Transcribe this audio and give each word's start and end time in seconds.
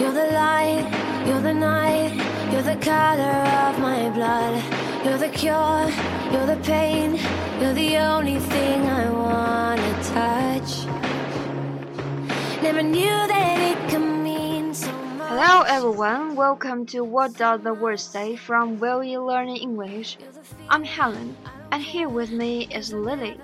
You're 0.00 0.12
the 0.12 0.32
light, 0.32 1.24
you're 1.26 1.40
the 1.40 1.54
night, 1.54 2.14
you're 2.52 2.62
the 2.62 2.76
color 2.76 3.38
of 3.68 3.78
my 3.78 4.10
blood. 4.10 4.62
You're 5.04 5.18
the 5.18 5.28
cure, 5.28 5.90
you're 6.32 6.46
the 6.46 6.58
pain, 6.62 7.20
you're 7.60 7.74
the 7.74 7.98
only 7.98 8.38
thing 8.38 8.86
I 8.86 9.10
wanna 9.10 9.13
everyone, 15.84 16.34
welcome 16.34 16.86
to 16.86 17.04
What 17.04 17.36
Does 17.36 17.60
the 17.60 17.74
Word 17.74 18.00
Say 18.00 18.36
from 18.36 18.80
Will 18.80 19.04
You 19.04 19.20
Learn 19.22 19.50
English. 19.50 20.16
I'm 20.70 20.82
Helen, 20.82 21.36
and 21.72 21.82
here 21.82 22.08
with 22.08 22.30
me 22.30 22.66
is 22.68 22.94
Lily. 22.94 23.36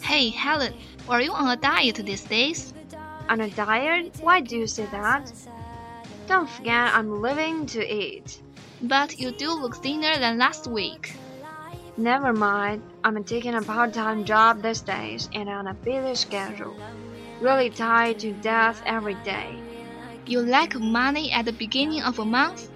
Hey, 0.00 0.28
Helen, 0.28 0.72
are 1.08 1.20
you 1.20 1.32
on 1.32 1.50
a 1.50 1.56
diet 1.56 1.96
these 1.96 2.22
days? 2.22 2.72
On 3.28 3.40
a 3.40 3.50
diet? 3.50 4.16
Why 4.22 4.40
do 4.40 4.56
you 4.56 4.68
say 4.68 4.86
that? 4.92 5.32
Don't 6.28 6.48
forget 6.48 6.94
I'm 6.94 7.20
living 7.20 7.66
to 7.74 7.82
eat. 7.84 8.40
But 8.82 9.18
you 9.18 9.32
do 9.32 9.50
look 9.52 9.74
thinner 9.78 10.16
than 10.16 10.38
last 10.38 10.68
week. 10.68 11.16
Never 11.96 12.32
mind, 12.32 12.84
I'm 13.02 13.24
taking 13.24 13.56
a 13.56 13.62
part-time 13.62 14.24
job 14.24 14.62
these 14.62 14.80
days 14.80 15.28
and 15.34 15.48
on 15.48 15.66
a 15.66 15.74
busy 15.74 16.14
schedule. 16.14 16.76
Really 17.40 17.68
tired 17.68 18.20
to 18.20 18.32
death 18.32 18.80
every 18.86 19.14
day. 19.24 19.58
You 20.30 20.42
lack 20.42 20.78
money 20.78 21.32
at 21.32 21.46
the 21.46 21.52
beginning 21.52 22.02
of 22.02 22.20
a 22.20 22.24
month? 22.24 22.70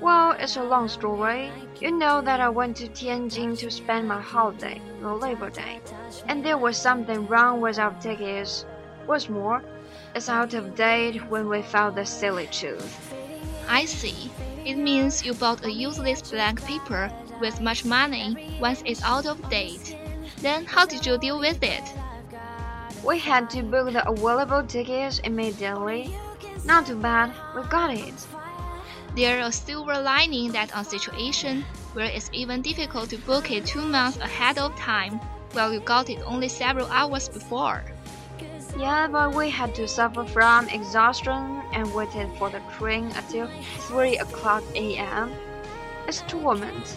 Well, 0.00 0.32
it's 0.32 0.56
a 0.56 0.64
long 0.64 0.88
story. 0.88 1.52
You 1.80 1.92
know 1.92 2.20
that 2.22 2.40
I 2.40 2.48
went 2.48 2.78
to 2.78 2.88
Tianjin 2.88 3.56
to 3.58 3.70
spend 3.70 4.08
my 4.08 4.20
holiday, 4.20 4.82
the 5.00 5.14
Labor 5.14 5.50
Day, 5.50 5.78
and 6.26 6.44
there 6.44 6.58
was 6.58 6.76
something 6.76 7.28
wrong 7.28 7.60
with 7.60 7.78
our 7.78 7.94
tickets. 8.00 8.66
What's 9.06 9.28
more, 9.28 9.62
it's 10.16 10.28
out 10.28 10.52
of 10.52 10.74
date 10.74 11.24
when 11.30 11.48
we 11.48 11.62
found 11.62 11.96
the 11.96 12.04
silly 12.04 12.48
truth. 12.48 13.14
I 13.68 13.84
see. 13.84 14.32
It 14.64 14.74
means 14.74 15.24
you 15.24 15.34
bought 15.34 15.64
a 15.64 15.70
useless 15.70 16.22
blank 16.22 16.60
paper 16.64 17.08
with 17.40 17.60
much 17.60 17.84
money 17.84 18.58
once 18.58 18.82
it's 18.84 19.04
out 19.04 19.26
of 19.26 19.48
date. 19.48 19.96
Then 20.38 20.64
how 20.64 20.86
did 20.86 21.06
you 21.06 21.18
deal 21.18 21.38
with 21.38 21.62
it? 21.62 21.84
We 23.04 23.20
had 23.20 23.48
to 23.50 23.62
book 23.62 23.92
the 23.92 24.04
available 24.08 24.64
tickets 24.64 25.20
immediately. 25.20 26.12
Not 26.64 26.86
too 26.86 26.96
bad, 26.96 27.32
we 27.54 27.62
got 27.64 27.90
it. 27.90 28.26
There's 29.14 29.46
a 29.46 29.52
silver 29.52 30.00
lining 30.00 30.52
that 30.52 30.74
on 30.74 30.84
situation 30.84 31.64
where 31.92 32.06
it's 32.06 32.30
even 32.32 32.62
difficult 32.62 33.10
to 33.10 33.18
book 33.18 33.50
it 33.50 33.66
two 33.66 33.82
months 33.82 34.18
ahead 34.18 34.58
of 34.58 34.74
time, 34.76 35.20
while 35.52 35.72
you 35.72 35.80
got 35.80 36.08
it 36.10 36.20
only 36.26 36.48
several 36.48 36.86
hours 36.88 37.28
before. 37.28 37.84
Yeah, 38.76 39.06
but 39.06 39.34
we 39.34 39.50
had 39.50 39.74
to 39.76 39.86
suffer 39.86 40.24
from 40.24 40.68
exhaustion 40.68 41.62
and 41.72 41.94
waited 41.94 42.28
for 42.38 42.50
the 42.50 42.60
train 42.76 43.12
until 43.14 43.48
3 43.78 44.18
o'clock 44.18 44.64
a.m. 44.74 45.32
It's 46.08 46.22
torment. 46.22 46.96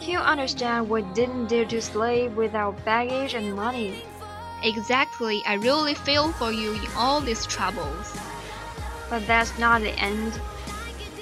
You 0.00 0.18
understand 0.18 0.90
we 0.90 1.02
didn't 1.14 1.46
dare 1.46 1.66
to 1.66 1.80
sleep 1.80 2.32
without 2.32 2.84
baggage 2.84 3.34
and 3.34 3.54
money? 3.54 4.02
Exactly, 4.64 5.42
I 5.46 5.54
really 5.54 5.94
feel 5.94 6.32
for 6.32 6.50
you 6.50 6.72
in 6.72 6.88
all 6.96 7.20
these 7.20 7.46
troubles. 7.46 8.12
But 9.10 9.26
that's 9.26 9.58
not 9.58 9.82
the 9.82 9.90
end. 9.98 10.40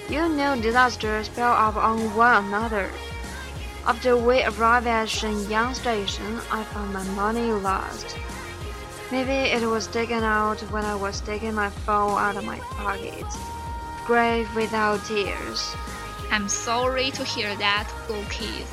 You 0.09 0.29
know 0.29 0.61
disasters 0.61 1.29
pile 1.29 1.53
up 1.53 1.77
on 1.77 2.15
one 2.15 2.45
another. 2.45 2.91
After 3.87 4.17
we 4.17 4.45
arrived 4.45 4.87
at 4.87 5.09
Shenyang 5.09 5.75
station, 5.75 6.41
I 6.51 6.65
found 6.65 6.93
my 6.93 7.05
money 7.15 7.51
lost. 7.51 8.17
Maybe 9.11 9.51
it 9.51 9.67
was 9.67 9.87
taken 9.87 10.23
out 10.23 10.61
when 10.71 10.85
I 10.85 10.95
was 10.95 11.21
taking 11.21 11.55
my 11.55 11.71
phone 11.71 12.19
out 12.19 12.37
of 12.37 12.45
my 12.45 12.59
pocket. 12.59 13.27
Grave 14.07 14.49
without 14.55 15.05
tears. 15.05 15.75
I'm 16.31 16.49
sorry 16.49 17.11
to 17.11 17.25
hear 17.25 17.55
that, 17.57 17.93
little 18.09 18.25
kid. 18.31 18.67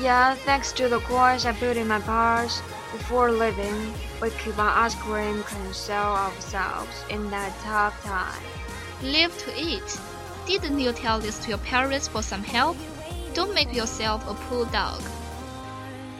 Yeah, 0.00 0.34
thanks 0.34 0.72
to 0.72 0.88
the 0.88 1.00
coins 1.00 1.44
I 1.44 1.52
put 1.52 1.76
in 1.76 1.88
my 1.88 2.00
purse 2.00 2.62
before 2.92 3.30
leaving, 3.30 3.94
we 4.20 4.30
keep 4.30 4.58
our 4.58 4.84
ice 4.84 4.94
cream 4.94 5.42
console 5.44 5.96
ourselves 5.96 7.04
in 7.08 7.30
that 7.30 7.52
tough 7.60 8.02
time. 8.02 8.42
Live 9.02 9.36
to 9.38 9.52
eat. 9.56 10.00
Didn't 10.46 10.80
you 10.80 10.92
tell 10.92 11.20
this 11.20 11.38
to 11.40 11.48
your 11.50 11.58
parents 11.58 12.08
for 12.08 12.22
some 12.22 12.42
help? 12.42 12.76
Don't 13.34 13.54
make 13.54 13.72
yourself 13.72 14.28
a 14.28 14.34
poor 14.34 14.66
dog. 14.66 15.00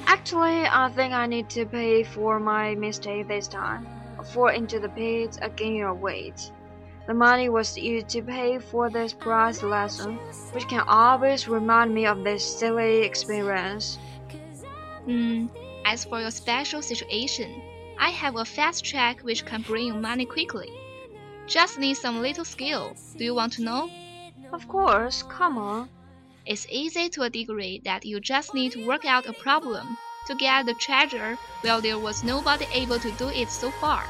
Actually, 0.06 0.66
I 0.66 0.90
think 0.94 1.12
I 1.12 1.26
need 1.26 1.48
to 1.50 1.66
pay 1.66 2.04
for 2.04 2.38
my 2.38 2.74
mistake 2.74 3.28
this 3.28 3.48
time. 3.48 3.86
Fall 4.32 4.48
into 4.48 4.78
the 4.78 4.88
pit 4.88 5.38
again 5.40 5.74
your 5.74 5.94
weight. 5.94 6.50
The 7.06 7.14
money 7.14 7.48
was 7.48 7.76
used 7.76 8.08
to 8.10 8.22
pay 8.22 8.58
for 8.58 8.90
this 8.90 9.12
prize 9.12 9.62
lesson, 9.62 10.16
which 10.52 10.68
can 10.68 10.84
always 10.86 11.48
remind 11.48 11.92
me 11.92 12.06
of 12.06 12.22
this 12.22 12.44
silly 12.44 13.02
experience. 13.02 13.98
Hmm, 15.04 15.46
as 15.84 16.04
for 16.04 16.20
your 16.20 16.30
special 16.30 16.82
situation, 16.82 17.62
I 17.98 18.10
have 18.10 18.36
a 18.36 18.44
fast 18.44 18.84
track 18.84 19.20
which 19.20 19.44
can 19.44 19.62
bring 19.62 19.86
you 19.86 19.94
money 19.94 20.24
quickly. 20.24 20.70
Just 21.46 21.78
need 21.78 21.94
some 21.94 22.22
little 22.22 22.44
skill. 22.44 22.96
Do 23.16 23.24
you 23.24 23.34
want 23.34 23.54
to 23.54 23.62
know? 23.62 23.90
Of 24.52 24.68
course, 24.68 25.22
come 25.24 25.58
on. 25.58 25.88
It's 26.46 26.66
easy 26.70 27.08
to 27.10 27.22
a 27.22 27.30
degree 27.30 27.80
that 27.84 28.04
you 28.04 28.20
just 28.20 28.54
need 28.54 28.72
to 28.72 28.86
work 28.86 29.04
out 29.04 29.26
a 29.26 29.32
problem 29.32 29.98
to 30.26 30.34
get 30.34 30.66
the 30.66 30.74
treasure 30.74 31.36
while 31.60 31.80
there 31.80 31.98
was 31.98 32.24
nobody 32.24 32.66
able 32.72 32.98
to 32.98 33.10
do 33.12 33.28
it 33.28 33.50
so 33.50 33.70
far. 33.72 34.04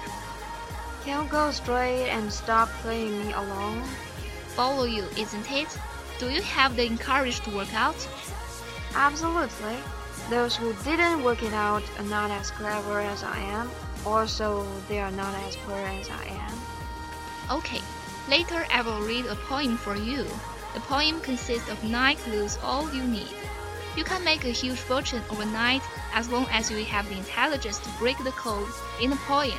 Can 1.04 1.24
you 1.24 1.30
go 1.30 1.50
straight 1.50 2.08
and 2.08 2.32
stop 2.32 2.68
playing 2.82 3.26
me 3.26 3.32
along? 3.32 3.82
Follow 4.48 4.84
you, 4.84 5.04
isn't 5.16 5.50
it? 5.50 5.68
Do 6.18 6.30
you 6.30 6.42
have 6.42 6.76
the 6.76 6.88
courage 6.98 7.40
to 7.40 7.50
work 7.50 7.72
out? 7.74 7.96
Absolutely. 8.94 9.76
Those 10.30 10.54
who 10.54 10.72
didn't 10.84 11.24
work 11.24 11.42
it 11.42 11.52
out 11.52 11.82
are 11.98 12.04
not 12.04 12.30
as 12.30 12.52
clever 12.52 13.00
as 13.00 13.24
I 13.24 13.36
am. 13.36 13.68
Also, 14.06 14.64
they 14.88 15.00
are 15.00 15.10
not 15.10 15.34
as 15.42 15.56
poor 15.56 15.74
as 15.74 16.08
I 16.08 16.24
am. 16.26 16.54
Okay, 17.50 17.80
later 18.28 18.64
I 18.72 18.82
will 18.82 19.00
read 19.00 19.26
a 19.26 19.34
poem 19.34 19.76
for 19.76 19.96
you. 19.96 20.24
The 20.72 20.86
poem 20.86 21.20
consists 21.20 21.68
of 21.68 21.82
nine 21.82 22.16
clues, 22.18 22.58
all 22.62 22.94
you 22.94 23.02
need. 23.02 23.34
You 23.96 24.04
can 24.04 24.22
make 24.22 24.44
a 24.44 24.50
huge 24.50 24.78
fortune 24.78 25.20
overnight 25.30 25.82
as 26.14 26.28
long 26.28 26.46
as 26.52 26.70
you 26.70 26.84
have 26.84 27.08
the 27.08 27.18
intelligence 27.18 27.80
to 27.80 27.98
break 27.98 28.16
the 28.22 28.30
code 28.30 28.68
in 29.02 29.10
the 29.10 29.16
poem. 29.26 29.58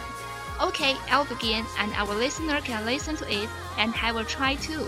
Okay, 0.62 0.96
I'll 1.10 1.26
begin 1.26 1.66
and 1.80 1.92
our 1.96 2.16
listener 2.16 2.62
can 2.62 2.86
listen 2.86 3.18
to 3.18 3.30
it 3.30 3.50
and 3.78 3.94
I 4.02 4.14
will 4.14 4.24
try 4.24 4.56
too. 4.56 4.88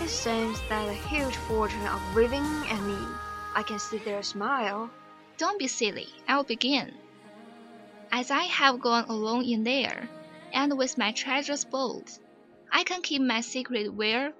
It 0.00 0.08
seems 0.08 0.60
that 0.68 0.88
a 0.88 0.92
huge 0.92 1.34
fortune 1.34 1.84
of 1.88 2.00
living 2.14 2.46
and 2.70 2.86
me. 2.86 3.27
I 3.54 3.62
can 3.62 3.78
see 3.78 3.98
their 3.98 4.22
smile. 4.22 4.90
Don't 5.36 5.58
be 5.58 5.68
silly. 5.68 6.08
I'll 6.26 6.44
begin. 6.44 6.94
As 8.10 8.30
I 8.30 8.44
have 8.44 8.80
gone 8.80 9.04
alone 9.08 9.44
in 9.44 9.64
there, 9.64 10.08
and 10.52 10.76
with 10.78 10.98
my 10.98 11.12
treasures 11.12 11.64
bold, 11.64 12.08
I 12.72 12.84
can 12.84 13.02
keep 13.02 13.22
my 13.22 13.40
secret 13.40 13.92
well, 13.92 14.32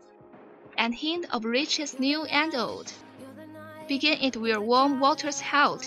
and 0.77 0.95
hint 0.95 1.27
of 1.33 1.45
riches 1.45 1.99
new 1.99 2.25
and 2.25 2.55
old. 2.55 2.93
Begin 3.89 4.19
it 4.21 4.37
where 4.37 4.61
warm 4.61 5.01
waters 5.01 5.41
held, 5.41 5.85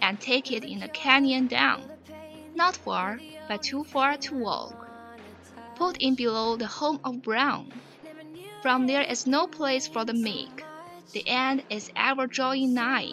and 0.00 0.20
take 0.20 0.50
it 0.50 0.64
in 0.64 0.82
a 0.82 0.88
canyon 0.88 1.46
down, 1.46 1.90
not 2.54 2.76
far, 2.76 3.20
but 3.48 3.62
too 3.62 3.84
far 3.84 4.16
to 4.16 4.34
walk. 4.34 4.88
Put 5.76 5.96
in 5.98 6.14
below 6.14 6.56
the 6.56 6.66
home 6.66 7.00
of 7.04 7.22
Brown. 7.22 7.80
From 8.62 8.86
there 8.86 9.02
is 9.02 9.26
no 9.26 9.46
place 9.46 9.86
for 9.86 10.04
the 10.04 10.14
meek. 10.14 10.64
The 11.12 11.26
end 11.28 11.64
is 11.70 11.90
ever 11.96 12.26
drawing 12.26 12.74
nigh. 12.74 13.12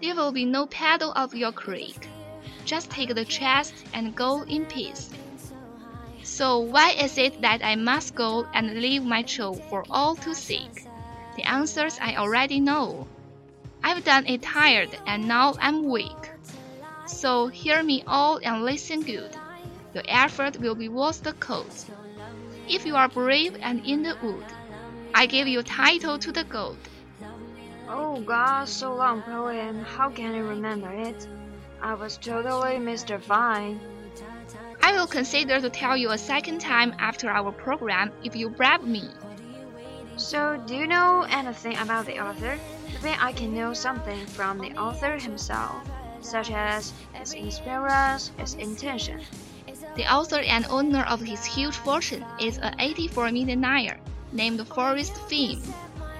There 0.00 0.14
will 0.14 0.32
be 0.32 0.44
no 0.44 0.66
paddle 0.66 1.12
of 1.12 1.34
your 1.34 1.52
creek. 1.52 2.08
Just 2.64 2.90
take 2.90 3.14
the 3.14 3.24
chest 3.24 3.74
and 3.92 4.14
go 4.14 4.42
in 4.42 4.66
peace. 4.66 5.10
So 6.22 6.58
why 6.58 6.92
is 6.92 7.18
it 7.18 7.40
that 7.42 7.64
I 7.64 7.74
must 7.76 8.14
go 8.14 8.46
and 8.54 8.80
leave 8.80 9.04
my 9.04 9.22
trove 9.22 9.62
for 9.68 9.84
all 9.90 10.14
to 10.16 10.34
seek? 10.34 10.86
The 11.36 11.42
answers 11.42 11.98
I 12.00 12.16
already 12.16 12.60
know. 12.60 13.08
I've 13.82 14.04
done 14.04 14.26
it 14.26 14.42
tired 14.42 14.96
and 15.06 15.26
now 15.26 15.54
I'm 15.60 15.88
weak. 15.88 16.30
So 17.06 17.48
hear 17.48 17.82
me 17.82 18.04
all 18.06 18.38
and 18.42 18.64
listen 18.64 19.02
good. 19.02 19.36
Your 19.94 20.04
effort 20.06 20.60
will 20.60 20.74
be 20.76 20.88
worth 20.88 21.22
the 21.22 21.32
cost. 21.32 21.90
If 22.68 22.86
you 22.86 22.94
are 22.94 23.08
brave 23.08 23.56
and 23.60 23.84
in 23.84 24.02
the 24.02 24.16
wood, 24.22 24.44
I 25.12 25.26
give 25.26 25.48
you 25.48 25.62
title 25.62 26.18
to 26.18 26.30
the 26.30 26.44
gold. 26.44 26.78
Oh 27.92 28.20
God, 28.20 28.68
so 28.68 28.94
long 28.94 29.20
poem. 29.22 29.82
How 29.82 30.10
can 30.10 30.32
I 30.32 30.38
remember 30.38 30.92
it? 30.92 31.26
I 31.82 31.94
was 31.94 32.18
totally 32.18 32.76
Mr. 32.76 32.84
mystified. 32.84 33.80
I 34.80 34.92
will 34.92 35.08
consider 35.08 35.60
to 35.60 35.68
tell 35.68 35.96
you 35.96 36.10
a 36.10 36.18
second 36.18 36.60
time 36.60 36.94
after 37.00 37.28
our 37.28 37.50
program 37.50 38.12
if 38.22 38.36
you 38.36 38.48
bribe 38.48 38.84
me. 38.84 39.10
So, 40.16 40.62
do 40.66 40.76
you 40.76 40.86
know 40.86 41.26
anything 41.30 41.76
about 41.78 42.06
the 42.06 42.20
author? 42.20 42.60
Maybe 43.02 43.16
I 43.18 43.32
can 43.32 43.52
know 43.56 43.72
something 43.72 44.24
from 44.26 44.58
the 44.58 44.70
author 44.78 45.18
himself, 45.18 45.82
such 46.20 46.52
as 46.52 46.92
his 47.14 47.32
experience, 47.32 48.30
his 48.38 48.54
intention. 48.54 49.20
The 49.96 50.06
author 50.06 50.42
and 50.42 50.64
owner 50.66 51.02
of 51.08 51.20
his 51.20 51.44
huge 51.44 51.74
fortune 51.74 52.24
is 52.38 52.58
a 52.58 52.72
84 52.78 53.32
millionaire 53.32 53.98
named 54.30 54.64
Forrest 54.68 55.16
Fenn, 55.28 55.60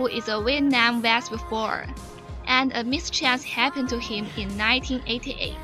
who 0.00 0.06
is 0.06 0.29
a 0.29 0.41
Vietnam 0.43 1.02
vet 1.02 1.29
before, 1.29 1.85
and 2.47 2.73
a 2.73 2.82
mischance 2.82 3.44
happened 3.44 3.87
to 3.87 3.99
him 3.99 4.25
in 4.38 4.49
1988. 4.56 5.55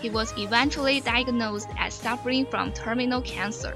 He 0.00 0.10
was 0.10 0.32
eventually 0.38 1.00
diagnosed 1.00 1.66
as 1.76 1.92
suffering 1.92 2.46
from 2.46 2.72
terminal 2.72 3.20
cancer. 3.22 3.74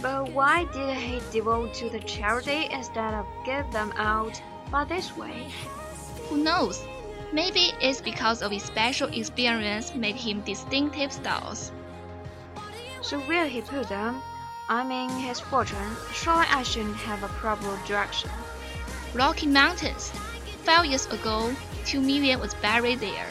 But 0.00 0.32
why 0.32 0.64
did 0.72 0.96
he 0.96 1.20
devote 1.30 1.74
to 1.74 1.90
the 1.90 2.00
charity 2.00 2.68
instead 2.72 3.12
of 3.12 3.26
give 3.44 3.70
them 3.70 3.92
out 3.96 4.40
by 4.70 4.84
this 4.84 5.14
way? 5.14 5.46
Who 6.30 6.38
knows? 6.38 6.82
Maybe 7.34 7.74
it's 7.82 8.00
because 8.00 8.40
of 8.40 8.50
his 8.50 8.62
special 8.62 9.08
experience 9.08 9.94
made 9.94 10.16
him 10.16 10.40
distinctive 10.40 11.12
styles. 11.12 11.70
So 13.02 13.20
where 13.20 13.46
he 13.46 13.60
put 13.60 13.90
them? 13.90 14.22
I 14.70 14.82
mean 14.84 15.10
his 15.10 15.38
fortune. 15.38 15.96
Surely 16.14 16.46
I 16.48 16.62
shouldn't 16.62 16.96
have 16.96 17.22
a 17.22 17.28
proper 17.28 17.78
direction. 17.86 18.30
Rocky 19.14 19.46
Mountains. 19.46 20.10
Five 20.64 20.86
years 20.86 21.04
ago, 21.06 21.54
two 21.84 22.00
million 22.00 22.40
was 22.40 22.54
buried 22.54 23.00
there. 23.00 23.28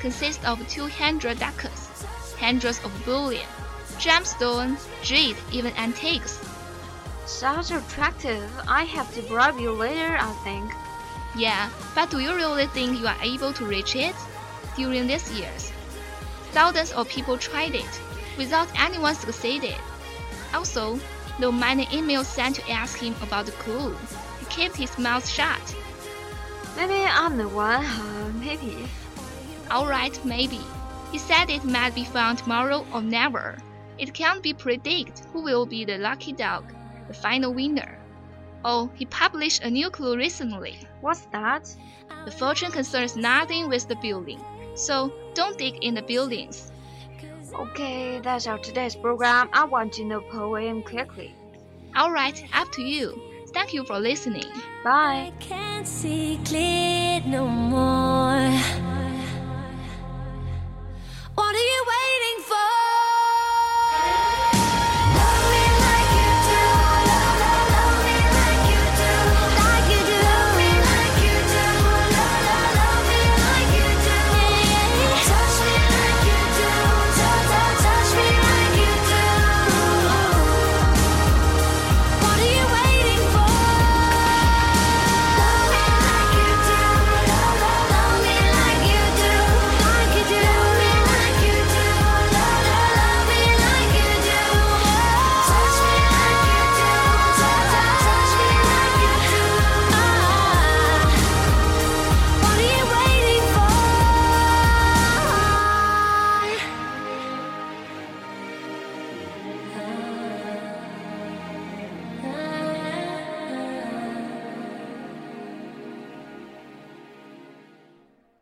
Consists 0.00 0.44
of 0.44 0.66
200 0.68 1.38
ducats, 1.38 2.04
hundreds 2.36 2.82
of 2.82 3.04
bullion, 3.04 3.46
gemstone, 3.98 4.76
jade, 5.04 5.36
even 5.52 5.72
antiques. 5.76 6.44
Sounds 7.26 7.70
attractive. 7.70 8.50
I 8.66 8.82
have 8.82 9.14
to 9.14 9.22
bribe 9.22 9.60
you 9.60 9.70
later, 9.70 10.16
I 10.18 10.32
think. 10.42 10.72
Yeah, 11.36 11.70
but 11.94 12.10
do 12.10 12.18
you 12.18 12.34
really 12.34 12.66
think 12.66 12.98
you 12.98 13.06
are 13.06 13.22
able 13.22 13.52
to 13.52 13.64
reach 13.64 13.94
it? 13.94 14.16
During 14.74 15.06
these 15.06 15.30
years, 15.38 15.70
thousands 16.50 16.90
of 16.90 17.08
people 17.08 17.38
tried 17.38 17.76
it, 17.76 18.00
without 18.36 18.68
anyone 18.76 19.14
succeeded. 19.14 19.76
Also, 20.52 20.98
no 21.38 21.52
many 21.52 21.86
emails 21.86 22.24
sent 22.24 22.56
to 22.56 22.68
ask 22.68 22.98
him 22.98 23.14
about 23.22 23.46
the 23.46 23.52
clue. 23.52 23.94
He 24.50 24.62
kept 24.62 24.76
his 24.76 24.98
mouth 24.98 25.28
shut. 25.28 25.76
Maybe 26.76 27.04
I'm 27.04 27.36
the 27.36 27.48
one, 27.48 27.84
uh, 27.84 28.32
maybe. 28.34 28.84
Alright, 29.70 30.24
maybe. 30.24 30.60
He 31.12 31.18
said 31.18 31.50
it 31.50 31.64
might 31.64 31.94
be 31.94 32.04
found 32.04 32.38
tomorrow 32.38 32.84
or 32.92 33.00
never. 33.00 33.58
It 33.98 34.12
can't 34.12 34.42
be 34.42 34.52
predicted 34.52 35.24
who 35.32 35.42
will 35.42 35.66
be 35.66 35.84
the 35.84 35.98
lucky 35.98 36.32
dog, 36.32 36.64
the 37.06 37.14
final 37.14 37.54
winner. 37.54 37.96
Oh, 38.64 38.90
he 38.94 39.06
published 39.06 39.62
a 39.62 39.70
new 39.70 39.88
clue 39.88 40.16
recently. 40.16 40.78
What's 41.00 41.26
that? 41.32 41.72
The 42.24 42.32
fortune 42.32 42.72
concerns 42.72 43.16
nothing 43.16 43.68
with 43.68 43.86
the 43.86 43.96
building, 43.96 44.40
so 44.74 45.12
don't 45.34 45.58
dig 45.58 45.84
in 45.84 45.94
the 45.94 46.02
buildings. 46.02 46.72
Okay, 47.54 48.20
that's 48.20 48.48
our 48.48 48.58
today's 48.58 48.96
program. 48.96 49.48
I 49.52 49.64
want 49.64 49.92
to 49.94 50.04
know 50.04 50.20
poem 50.20 50.82
quickly. 50.82 51.34
Alright, 51.96 52.44
up 52.52 52.72
to 52.72 52.82
you. 52.82 53.29
Thank 53.52 53.74
you 53.74 53.84
for 53.84 53.98
listening. 53.98 54.50
Bye. 54.84 55.30
I 55.30 55.32
can't 55.40 55.86
see 55.86 56.40
clear 56.44 57.20
no 57.26 57.46
more. 57.46 58.50
What 61.34 61.54
are 61.54 61.66
you 61.69 61.69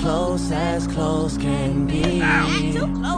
close 0.00 0.50
as 0.50 0.86
close 0.86 1.36
can 1.36 1.86
be. 1.86 2.20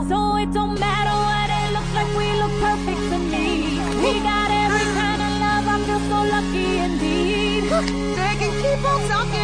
So 0.08 0.36
it 0.36 0.52
don't 0.52 0.78
matter 0.78 1.14
what 1.28 1.48
it 1.60 1.68
looks 1.74 1.92
like, 1.94 2.10
we 2.18 2.26
look 2.42 2.54
perfect 2.60 3.02
to 3.10 3.18
me. 3.32 3.78
We 4.02 4.12
got 4.20 4.50
every 4.50 4.86
kind 4.98 5.22
of 5.22 5.32
love, 5.44 5.64
I 5.74 5.76
feel 5.86 6.02
so 6.10 6.18
lucky 6.34 6.68
indeed. 6.78 7.62
They 8.18 8.34
can 8.40 8.52
keep 8.62 8.84
on 8.84 9.00
talking, 9.08 9.41